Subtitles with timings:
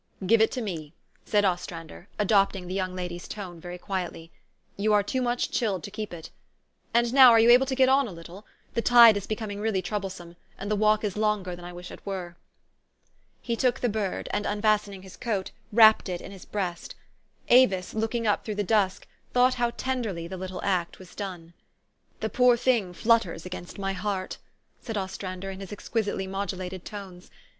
[0.25, 0.93] "Give it to me,"
[1.25, 4.31] said Ostrander, adopting the young lady's tone very quietly.
[4.75, 6.31] "You are too much chilled to keep it.
[6.91, 8.43] And now are you able to get on a little?
[8.73, 11.91] The tide is becoming really trouble some; and the walk is longer than I wish
[11.91, 12.35] it were."
[13.43, 16.95] He took the bird, and, unfastening his coat, wrapped it in his breast.
[17.49, 21.53] Avis, looking up through the dusk, thought how tenderly the little act was done.
[22.21, 24.39] "The poor thing nutters against my heart,"
[24.81, 27.29] said Ostrander in his exquisitely modulated tones.